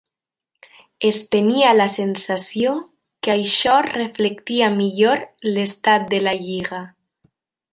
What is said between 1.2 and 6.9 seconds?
tenia la sensació que això reflectia millor l'estat de la lliga.